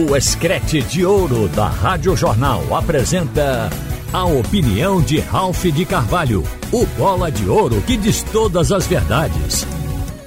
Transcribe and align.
O 0.00 0.16
Escrete 0.16 0.80
de 0.80 1.04
Ouro 1.04 1.48
da 1.48 1.66
Rádio 1.66 2.16
Jornal 2.16 2.72
apresenta 2.72 3.68
a 4.12 4.24
opinião 4.26 5.02
de 5.02 5.18
Ralph 5.18 5.64
de 5.64 5.84
Carvalho, 5.84 6.44
o 6.72 6.86
bola 6.96 7.32
de 7.32 7.48
ouro 7.48 7.82
que 7.82 7.96
diz 7.96 8.22
todas 8.22 8.70
as 8.70 8.86
verdades. 8.86 9.64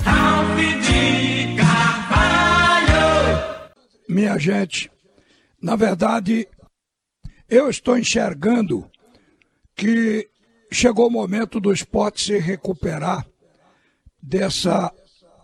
Ralph 0.01 0.57
de 0.57 1.55
Carvalho! 1.55 2.91
Minha 4.09 4.37
gente, 4.37 4.91
na 5.61 5.77
verdade, 5.77 6.49
eu 7.49 7.69
estou 7.69 7.97
enxergando 7.97 8.85
que 9.73 10.27
chegou 10.69 11.07
o 11.07 11.11
momento 11.11 11.61
do 11.61 11.71
esporte 11.71 12.25
se 12.25 12.37
recuperar 12.37 13.25
dessa 14.21 14.91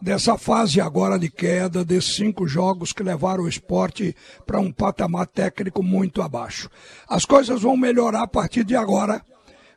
dessa 0.01 0.37
fase 0.37 0.79
agora 0.79 1.17
de 1.17 1.29
queda, 1.29 1.83
desses 1.83 2.15
cinco 2.15 2.47
jogos 2.47 2.93
que 2.93 3.03
levaram 3.03 3.43
o 3.43 3.49
esporte 3.49 4.15
para 4.45 4.59
um 4.59 4.71
patamar 4.71 5.27
técnico 5.27 5.81
muito 5.81 6.21
abaixo. 6.21 6.69
As 7.07 7.25
coisas 7.25 7.61
vão 7.61 7.75
melhorar 7.75 8.23
a 8.23 8.27
partir 8.27 8.63
de 8.63 8.75
agora, 8.75 9.23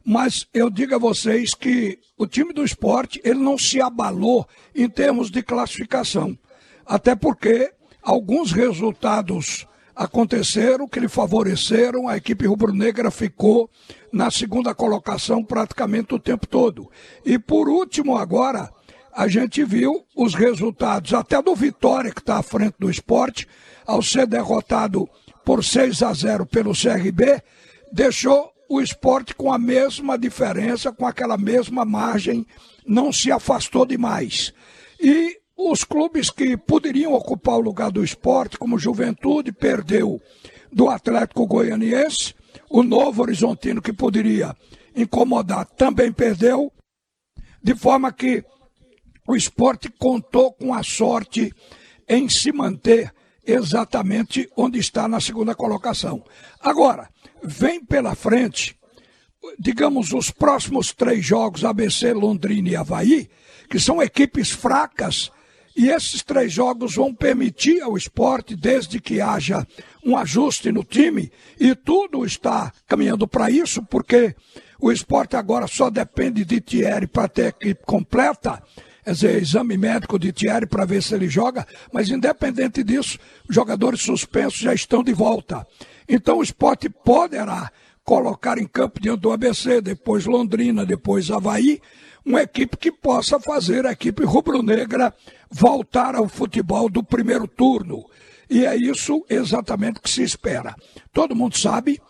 mas 0.04 0.46
eu 0.52 0.70
digo 0.70 0.94
a 0.94 0.98
vocês 0.98 1.54
que 1.54 1.98
o 2.16 2.26
time 2.26 2.52
do 2.52 2.64
esporte 2.64 3.20
ele 3.24 3.40
não 3.40 3.56
se 3.56 3.80
abalou 3.80 4.46
em 4.74 4.88
termos 4.88 5.30
de 5.30 5.42
classificação, 5.42 6.36
até 6.86 7.14
porque 7.14 7.72
alguns 8.02 8.52
resultados 8.52 9.66
aconteceram 9.94 10.88
que 10.88 10.98
lhe 10.98 11.08
favoreceram, 11.08 12.08
a 12.08 12.16
equipe 12.16 12.46
rubro-negra 12.46 13.10
ficou 13.10 13.68
na 14.10 14.30
segunda 14.30 14.74
colocação 14.74 15.44
praticamente 15.44 16.14
o 16.14 16.18
tempo 16.18 16.46
todo. 16.46 16.90
E 17.24 17.38
por 17.38 17.68
último 17.68 18.16
agora, 18.16 18.70
a 19.12 19.28
gente 19.28 19.64
viu 19.64 20.04
os 20.16 20.34
resultados 20.34 21.12
até 21.12 21.40
do 21.42 21.54
Vitória, 21.54 22.12
que 22.12 22.20
está 22.20 22.38
à 22.38 22.42
frente 22.42 22.74
do 22.78 22.90
esporte, 22.90 23.46
ao 23.86 24.02
ser 24.02 24.26
derrotado 24.26 25.08
por 25.44 25.64
6 25.64 26.02
a 26.02 26.12
0 26.12 26.46
pelo 26.46 26.72
CRB, 26.72 27.42
deixou 27.92 28.52
o 28.68 28.80
esporte 28.80 29.34
com 29.34 29.52
a 29.52 29.58
mesma 29.58 30.16
diferença, 30.16 30.92
com 30.92 31.06
aquela 31.06 31.36
mesma 31.36 31.84
margem, 31.84 32.46
não 32.86 33.12
se 33.12 33.32
afastou 33.32 33.84
demais. 33.84 34.54
E 35.00 35.38
os 35.56 35.82
clubes 35.82 36.30
que 36.30 36.56
poderiam 36.56 37.12
ocupar 37.12 37.56
o 37.56 37.60
lugar 37.60 37.90
do 37.90 38.04
esporte, 38.04 38.56
como 38.56 38.78
Juventude, 38.78 39.50
perdeu 39.50 40.20
do 40.72 40.88
Atlético 40.88 41.46
Goianiense, 41.46 42.34
o 42.68 42.84
Novo 42.84 43.22
Horizontino, 43.22 43.82
que 43.82 43.92
poderia 43.92 44.56
incomodar, 44.94 45.66
também 45.66 46.12
perdeu, 46.12 46.72
de 47.62 47.74
forma 47.74 48.12
que 48.12 48.44
o 49.30 49.36
esporte 49.36 49.88
contou 49.88 50.52
com 50.52 50.74
a 50.74 50.82
sorte 50.82 51.54
em 52.08 52.28
se 52.28 52.50
manter 52.50 53.14
exatamente 53.46 54.50
onde 54.56 54.80
está 54.80 55.06
na 55.06 55.20
segunda 55.20 55.54
colocação. 55.54 56.24
Agora, 56.60 57.08
vem 57.40 57.84
pela 57.84 58.16
frente, 58.16 58.76
digamos, 59.56 60.12
os 60.12 60.32
próximos 60.32 60.92
três 60.92 61.24
jogos, 61.24 61.64
ABC, 61.64 62.12
Londrina 62.12 62.70
e 62.70 62.76
Havaí, 62.76 63.30
que 63.70 63.78
são 63.78 64.02
equipes 64.02 64.50
fracas, 64.50 65.30
e 65.76 65.88
esses 65.88 66.24
três 66.24 66.52
jogos 66.52 66.96
vão 66.96 67.14
permitir 67.14 67.80
ao 67.82 67.96
esporte, 67.96 68.56
desde 68.56 69.00
que 69.00 69.20
haja 69.20 69.64
um 70.04 70.16
ajuste 70.16 70.72
no 70.72 70.82
time, 70.82 71.30
e 71.58 71.76
tudo 71.76 72.24
está 72.24 72.72
caminhando 72.88 73.28
para 73.28 73.48
isso, 73.48 73.80
porque 73.84 74.34
o 74.80 74.90
esporte 74.90 75.36
agora 75.36 75.68
só 75.68 75.88
depende 75.88 76.44
de 76.44 76.60
Thierry 76.60 77.06
para 77.06 77.28
ter 77.28 77.44
a 77.44 77.48
equipe 77.48 77.84
completa 77.86 78.60
dizer, 79.12 79.40
exame 79.40 79.76
médico 79.76 80.18
de 80.18 80.32
Thierry 80.32 80.66
para 80.66 80.84
ver 80.84 81.02
se 81.02 81.14
ele 81.14 81.28
joga, 81.28 81.66
mas 81.92 82.08
independente 82.10 82.82
disso, 82.82 83.18
os 83.48 83.54
jogadores 83.54 84.00
suspensos 84.00 84.58
já 84.58 84.74
estão 84.74 85.02
de 85.02 85.12
volta. 85.12 85.66
Então 86.08 86.38
o 86.38 86.42
esporte 86.42 86.88
poderá 86.88 87.70
colocar 88.04 88.58
em 88.58 88.66
campo 88.66 89.00
diante 89.00 89.20
do 89.20 89.32
ABC, 89.32 89.80
depois 89.80 90.26
Londrina, 90.26 90.84
depois 90.84 91.30
Havaí, 91.30 91.80
uma 92.24 92.42
equipe 92.42 92.76
que 92.76 92.92
possa 92.92 93.38
fazer 93.38 93.86
a 93.86 93.92
equipe 93.92 94.24
rubro-negra 94.24 95.14
voltar 95.50 96.14
ao 96.14 96.28
futebol 96.28 96.88
do 96.88 97.02
primeiro 97.02 97.46
turno. 97.46 98.04
E 98.48 98.66
é 98.66 98.76
isso 98.76 99.24
exatamente 99.28 100.00
que 100.00 100.10
se 100.10 100.22
espera. 100.22 100.74
Todo 101.12 101.36
mundo 101.36 101.56
sabe 101.56 102.00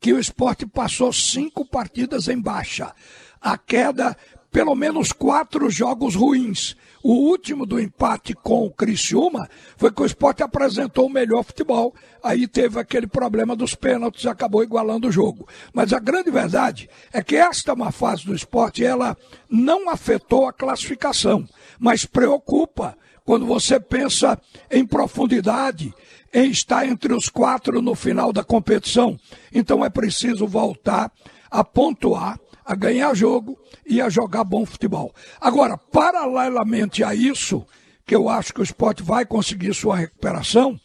que 0.00 0.12
o 0.12 0.18
esporte 0.18 0.66
passou 0.66 1.12
cinco 1.12 1.64
partidas 1.66 2.28
em 2.28 2.40
baixa. 2.40 2.94
A 3.40 3.58
queda 3.58 4.16
pelo 4.50 4.74
menos 4.74 5.12
quatro 5.12 5.70
jogos 5.70 6.14
ruins. 6.14 6.76
O 7.02 7.12
último 7.12 7.64
do 7.64 7.80
empate 7.80 8.34
com 8.34 8.66
o 8.66 8.70
Criciúma 8.70 9.48
foi 9.76 9.90
que 9.90 10.02
o 10.02 10.06
esporte 10.06 10.42
apresentou 10.42 11.06
o 11.06 11.10
melhor 11.10 11.42
futebol. 11.42 11.94
Aí 12.22 12.46
teve 12.46 12.78
aquele 12.78 13.06
problema 13.06 13.56
dos 13.56 13.74
pênaltis 13.74 14.24
e 14.24 14.28
acabou 14.28 14.62
igualando 14.62 15.08
o 15.08 15.12
jogo. 15.12 15.48
Mas 15.72 15.92
a 15.94 15.98
grande 15.98 16.30
verdade 16.30 16.90
é 17.10 17.22
que 17.22 17.36
esta 17.36 17.72
uma 17.72 17.90
fase 17.90 18.26
do 18.26 18.34
esporte, 18.34 18.84
ela 18.84 19.16
não 19.48 19.88
afetou 19.88 20.46
a 20.46 20.52
classificação, 20.52 21.48
mas 21.78 22.04
preocupa 22.04 22.96
quando 23.24 23.46
você 23.46 23.80
pensa 23.80 24.38
em 24.70 24.84
profundidade, 24.84 25.94
em 26.34 26.50
estar 26.50 26.86
entre 26.86 27.14
os 27.14 27.28
quatro 27.28 27.80
no 27.80 27.94
final 27.94 28.32
da 28.32 28.44
competição. 28.44 29.18
Então 29.54 29.84
é 29.84 29.88
preciso 29.88 30.46
voltar 30.46 31.10
a 31.50 31.64
pontuar 31.64 32.38
a 32.70 32.74
ganhar 32.76 33.12
jogo 33.14 33.58
e 33.84 34.00
a 34.00 34.08
jogar 34.08 34.44
bom 34.44 34.64
futebol. 34.64 35.12
Agora, 35.40 35.76
paralelamente 35.76 37.02
a 37.02 37.12
isso, 37.12 37.66
que 38.06 38.14
eu 38.14 38.28
acho 38.28 38.54
que 38.54 38.60
o 38.60 38.62
esporte 38.62 39.02
vai 39.02 39.26
conseguir 39.26 39.74
sua 39.74 39.96
recuperação, 39.96 40.78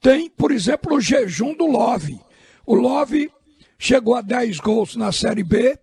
tem, 0.00 0.28
por 0.28 0.50
exemplo, 0.50 0.96
o 0.96 1.00
jejum 1.00 1.54
do 1.54 1.64
Love. 1.64 2.20
O 2.66 2.74
Love 2.74 3.30
chegou 3.78 4.16
a 4.16 4.20
10 4.20 4.58
gols 4.58 4.96
na 4.96 5.12
Série 5.12 5.44
B, 5.44 5.78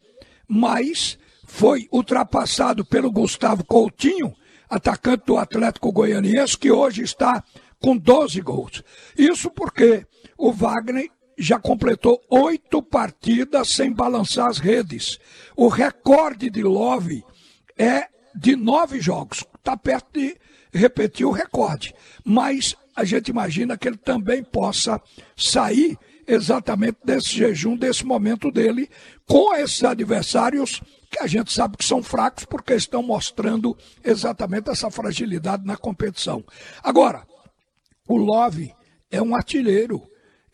mas 0.46 1.18
foi 1.46 1.88
ultrapassado 1.90 2.84
pelo 2.84 3.10
Gustavo 3.10 3.64
Coutinho, 3.64 4.36
atacante 4.70 5.24
do 5.26 5.38
Atlético 5.38 5.90
Goianiense, 5.90 6.58
que 6.58 6.70
hoje 6.70 7.02
está 7.02 7.42
com 7.80 7.96
12 7.96 8.42
gols. 8.42 8.84
Isso 9.18 9.50
porque 9.50 10.06
o 10.38 10.52
Wagner 10.52 11.10
já 11.38 11.60
completou 11.60 12.22
oito 12.30 12.82
partidas 12.82 13.70
sem 13.70 13.92
balançar 13.92 14.48
as 14.48 14.58
redes. 14.58 15.20
O 15.56 15.68
recorde 15.68 16.50
de 16.50 16.64
Love 16.64 17.24
é 17.78 18.08
de 18.36 18.56
nove 18.56 19.00
jogos. 19.00 19.44
Está 19.58 19.76
perto 19.76 20.20
de 20.20 20.38
repetir 20.74 21.26
o 21.26 21.32
recorde. 21.32 21.94
Mas 22.24 22.76
a 22.96 23.04
gente 23.04 23.30
imagina 23.30 23.78
que 23.78 23.88
ele 23.88 23.98
também 23.98 24.44
possa 24.44 25.02
sair 25.36 25.98
exatamente 26.28 26.98
desse 27.04 27.30
jejum, 27.30 27.76
desse 27.76 28.06
momento 28.06 28.52
dele, 28.52 28.90
com 29.28 29.54
esses 29.56 29.84
adversários 29.84 30.82
que 31.10 31.20
a 31.20 31.28
gente 31.28 31.54
sabe 31.54 31.78
que 31.78 31.86
são 31.86 32.02
fracos 32.02 32.46
porque 32.46 32.74
estão 32.74 33.04
mostrando 33.04 33.78
exatamente 34.04 34.70
essa 34.70 34.90
fragilidade 34.90 35.66
na 35.66 35.78
competição. 35.78 36.44
Agora, 36.84 37.26
o 38.08 38.18
Love 38.18 38.74
é 39.12 39.22
um 39.22 39.36
artilheiro 39.36 40.02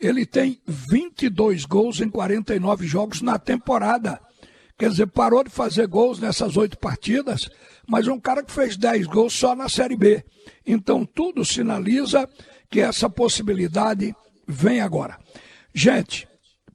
ele 0.02 0.26
tem 0.26 0.60
22 0.66 1.64
gols 1.64 2.00
em 2.00 2.10
49 2.10 2.86
jogos 2.86 3.22
na 3.22 3.38
temporada. 3.38 4.20
Quer 4.76 4.90
dizer, 4.90 5.06
parou 5.06 5.44
de 5.44 5.50
fazer 5.50 5.86
gols 5.86 6.18
nessas 6.18 6.56
oito 6.56 6.76
partidas, 6.76 7.48
mas 7.88 8.08
um 8.08 8.18
cara 8.18 8.42
que 8.42 8.50
fez 8.50 8.76
10 8.76 9.06
gols 9.06 9.32
só 9.32 9.54
na 9.54 9.68
Série 9.68 9.96
B. 9.96 10.24
Então 10.66 11.06
tudo 11.06 11.44
sinaliza 11.44 12.28
que 12.68 12.80
essa 12.80 13.08
possibilidade 13.08 14.12
vem 14.48 14.80
agora. 14.80 15.16
Gente, 15.72 16.26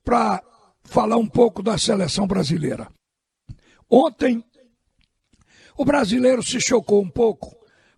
para 0.06 0.42
falar 0.86 1.18
um 1.18 1.28
pouco 1.28 1.62
da 1.62 1.78
seleção 1.78 2.26
brasileira. 2.26 2.88
Ontem, 3.90 4.42
o 5.78 5.84
brasileiro 5.84 6.42
se 6.42 6.62
chocou 6.62 7.02
um 7.02 7.10
pouco, 7.10 7.54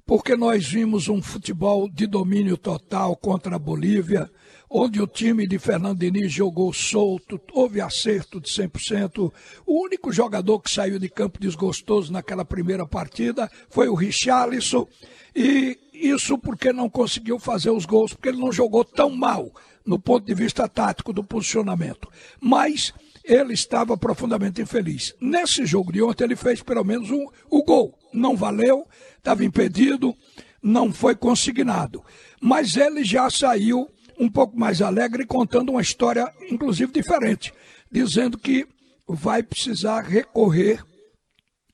porque 0.10 0.36
nós 0.36 0.68
vimos 0.68 1.08
um 1.08 1.22
futebol 1.22 1.88
de 1.88 2.08
domínio 2.08 2.58
total 2.58 3.16
contra 3.16 3.58
a 3.58 3.60
Bolívia, 3.60 4.28
onde 4.68 5.00
o 5.00 5.06
time 5.06 5.46
de 5.46 5.60
Fernando 5.60 6.00
Diniz 6.00 6.32
jogou 6.32 6.74
solto, 6.74 7.40
houve 7.54 7.80
acerto 7.80 8.42
de 8.42 8.50
100%. 8.50 9.32
O 9.68 9.84
único 9.84 10.12
jogador 10.12 10.62
que 10.62 10.72
saiu 10.72 10.98
de 10.98 11.10
campo 11.10 11.40
desgostoso 11.40 12.12
naquela 12.12 12.44
primeira 12.44 12.88
partida 12.88 13.52
foi 13.70 13.88
o 13.88 13.94
Richarlison, 13.94 14.88
e 15.36 15.78
isso 15.94 16.40
porque 16.40 16.74
não 16.74 16.90
conseguiu 16.90 17.38
fazer 17.38 17.70
os 17.70 17.86
gols, 17.86 18.12
porque 18.12 18.30
ele 18.30 18.42
não 18.42 18.52
jogou 18.52 18.84
tão 18.84 19.12
mal 19.12 19.52
no 19.86 20.00
ponto 20.00 20.26
de 20.26 20.34
vista 20.34 20.68
tático 20.68 21.14
do 21.14 21.24
posicionamento. 21.24 22.10
Mas 22.42 22.96
ele 23.24 23.54
estava 23.54 23.96
profundamente 23.96 24.60
infeliz. 24.60 25.14
Nesse 25.22 25.68
jogo 25.68 25.92
de 25.92 26.02
ontem, 26.02 26.24
ele 26.24 26.36
fez 26.36 26.64
pelo 26.64 26.84
menos 26.84 27.12
um, 27.12 27.28
o 27.48 27.64
gol. 27.64 27.99
Não 28.14 28.36
valeu, 28.36 28.88
estava 29.18 29.44
impedido, 29.44 30.16
não 30.62 30.92
foi 30.92 31.16
consignado. 31.16 32.04
Mas 32.42 32.76
ele 32.76 33.04
já 33.04 33.30
saiu 33.30 33.90
um 34.20 34.30
pouco 34.30 34.60
mais 34.60 34.82
alegre, 34.82 35.26
contando 35.26 35.70
uma 35.70 35.82
história, 35.82 36.32
inclusive, 36.50 36.92
diferente, 36.92 37.54
dizendo 37.90 38.38
que 38.38 38.68
vai 39.08 39.42
precisar 39.42 40.02
recorrer 40.02 40.84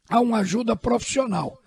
a 0.08 0.20
uma 0.20 0.40
ajuda 0.40 0.76
profissional. 0.76 1.58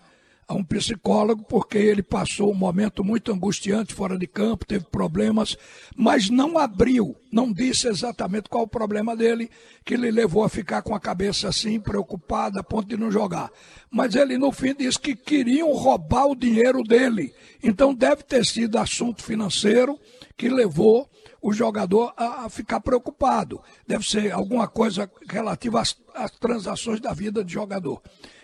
A 0.49 0.55
um 0.55 0.65
psicólogo, 0.65 1.45
porque 1.45 1.77
ele 1.77 2.03
passou 2.03 2.50
um 2.50 2.55
momento 2.55 3.05
muito 3.05 3.31
angustiante 3.31 3.93
fora 3.93 4.17
de 4.17 4.27
campo, 4.27 4.65
teve 4.65 4.87
problemas, 4.87 5.59
mas 5.95 6.31
não 6.31 6.56
abriu, 6.56 7.15
não 7.31 7.53
disse 7.53 7.87
exatamente 7.87 8.49
qual 8.49 8.65
o 8.65 8.69
problema 8.69 9.15
dele, 9.15 9.50
que 9.85 9.95
lhe 9.95 10.11
levou 10.11 10.43
a 10.43 10.49
ficar 10.49 10.81
com 10.81 10.95
a 10.95 11.00
cabeça 11.00 11.49
assim, 11.49 11.79
preocupada, 11.79 12.61
a 12.61 12.65
ponto 12.65 12.89
de 12.89 12.97
não 12.97 13.11
jogar. 13.11 13.50
Mas 13.91 14.15
ele, 14.15 14.39
no 14.39 14.50
fim, 14.50 14.75
disse 14.75 14.99
que 14.99 15.15
queriam 15.15 15.71
roubar 15.73 16.27
o 16.27 16.35
dinheiro 16.35 16.83
dele. 16.83 17.35
Então 17.62 17.93
deve 17.93 18.23
ter 18.23 18.47
sido 18.47 18.79
assunto 18.79 19.23
financeiro 19.23 19.99
que 20.35 20.49
levou 20.49 21.06
o 21.40 21.52
jogador 21.52 22.12
a, 22.17 22.44
a 22.44 22.50
ficar 22.50 22.81
preocupado. 22.81 23.61
Deve 23.87 24.08
ser 24.08 24.32
alguma 24.32 24.67
coisa 24.67 25.11
relativa 25.29 25.81
às, 25.81 25.96
às 26.14 26.31
transações 26.32 27.00
da 27.00 27.12
vida 27.12 27.44
de 27.44 27.52
jogador. 27.52 28.02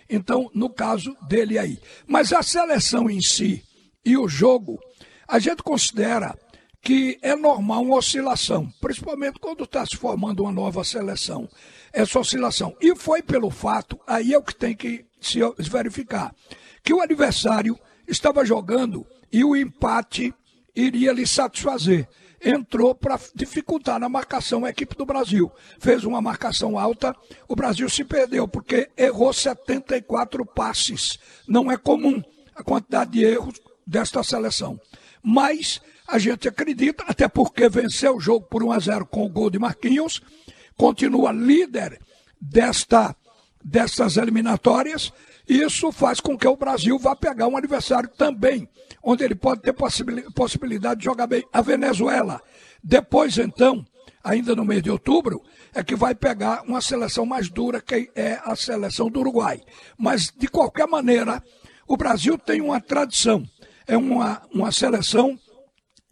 Então, 0.09 0.49
no 0.53 0.69
caso 0.69 1.15
dele 1.27 1.57
aí. 1.57 1.79
Mas 2.07 2.31
a 2.31 2.43
seleção 2.43 3.09
em 3.09 3.21
si 3.21 3.63
e 4.03 4.17
o 4.17 4.27
jogo, 4.27 4.79
a 5.27 5.39
gente 5.39 5.63
considera 5.63 6.37
que 6.81 7.17
é 7.23 7.35
normal 7.35 7.81
uma 7.81 7.97
oscilação, 7.97 8.71
principalmente 8.79 9.39
quando 9.39 9.63
está 9.63 9.83
se 9.83 9.97
formando 9.97 10.43
uma 10.43 10.51
nova 10.51 10.83
seleção. 10.83 11.49
Essa 11.91 12.19
oscilação. 12.19 12.75
E 12.79 12.95
foi 12.95 13.23
pelo 13.23 13.49
fato, 13.49 13.99
aí 14.05 14.33
é 14.33 14.37
o 14.37 14.43
que 14.43 14.53
tem 14.53 14.75
que 14.75 15.03
se 15.19 15.39
verificar, 15.71 16.35
que 16.83 16.93
o 16.93 17.01
adversário 17.01 17.79
estava 18.07 18.45
jogando 18.45 19.05
e 19.31 19.43
o 19.43 19.55
empate 19.55 20.31
iria 20.75 21.11
lhe 21.11 21.25
satisfazer 21.25 22.07
entrou 22.43 22.93
para 22.93 23.19
dificultar 23.33 23.99
na 23.99 24.09
marcação 24.09 24.65
a 24.65 24.69
equipe 24.69 24.95
do 24.95 25.05
Brasil. 25.05 25.51
Fez 25.79 26.03
uma 26.03 26.21
marcação 26.21 26.77
alta, 26.77 27.15
o 27.47 27.55
Brasil 27.55 27.89
se 27.89 28.03
perdeu, 28.03 28.47
porque 28.47 28.89
errou 28.97 29.33
74 29.33 30.45
passes. 30.45 31.19
Não 31.47 31.71
é 31.71 31.77
comum 31.77 32.21
a 32.55 32.63
quantidade 32.63 33.11
de 33.11 33.23
erros 33.23 33.59
desta 33.85 34.23
seleção. 34.23 34.79
Mas 35.21 35.81
a 36.07 36.19
gente 36.19 36.47
acredita, 36.47 37.03
até 37.07 37.27
porque 37.27 37.67
venceu 37.67 38.15
o 38.15 38.19
jogo 38.19 38.45
por 38.45 38.63
1 38.63 38.71
a 38.71 38.79
0 38.79 39.05
com 39.07 39.25
o 39.25 39.29
gol 39.29 39.49
de 39.49 39.57
Marquinhos, 39.57 40.21
continua 40.77 41.31
líder 41.31 41.99
desta, 42.39 43.15
destas 43.63 44.17
eliminatórias 44.17 45.11
isso 45.47 45.91
faz 45.91 46.19
com 46.19 46.37
que 46.37 46.47
o 46.47 46.55
Brasil 46.55 46.97
vá 46.97 47.15
pegar 47.15 47.47
um 47.47 47.57
adversário 47.57 48.09
também, 48.09 48.67
onde 49.03 49.23
ele 49.23 49.35
pode 49.35 49.61
ter 49.61 49.73
possibilidade 50.33 50.99
de 50.99 51.05
jogar 51.05 51.27
bem. 51.27 51.43
A 51.53 51.61
Venezuela. 51.61 52.41
Depois, 52.83 53.37
então, 53.37 53.85
ainda 54.23 54.55
no 54.55 54.65
mês 54.65 54.81
de 54.81 54.89
outubro, 54.89 55.41
é 55.73 55.83
que 55.83 55.95
vai 55.95 56.15
pegar 56.15 56.63
uma 56.63 56.81
seleção 56.81 57.25
mais 57.25 57.49
dura, 57.49 57.81
que 57.81 58.09
é 58.15 58.39
a 58.43 58.55
seleção 58.55 59.09
do 59.09 59.19
Uruguai. 59.19 59.61
Mas, 59.97 60.31
de 60.35 60.47
qualquer 60.47 60.87
maneira, 60.87 61.43
o 61.87 61.95
Brasil 61.95 62.37
tem 62.37 62.61
uma 62.61 62.81
tradição. 62.81 63.45
É 63.87 63.95
uma, 63.95 64.41
uma 64.51 64.71
seleção 64.71 65.37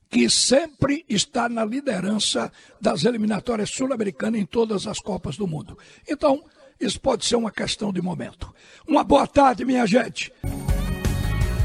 que 0.10 0.30
sempre 0.30 1.04
está 1.10 1.50
na 1.50 1.66
liderança 1.66 2.52
das 2.80 3.04
eliminatórias 3.04 3.72
sul-americanas 3.72 4.40
em 4.40 4.46
todas 4.46 4.86
as 4.86 5.00
Copas 5.00 5.36
do 5.38 5.48
Mundo. 5.48 5.76
Então, 6.08 6.44
isso 6.80 7.00
pode 7.00 7.26
ser 7.26 7.36
uma 7.36 7.52
questão 7.52 7.92
de 7.92 8.02
momento. 8.02 8.54
Uma 8.88 9.04
boa 9.04 9.26
tarde, 9.28 9.66
minha 9.66 9.86
gente. 9.86 10.32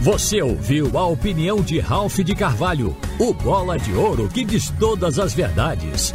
Você 0.00 0.40
ouviu 0.40 0.96
a 0.96 1.06
opinião 1.06 1.60
de 1.60 1.80
Ralph 1.80 2.18
de 2.18 2.34
Carvalho, 2.34 2.96
o 3.18 3.34
bola 3.34 3.76
de 3.76 3.92
ouro 3.92 4.28
que 4.28 4.44
diz 4.44 4.70
todas 4.78 5.18
as 5.18 5.34
verdades. 5.34 6.14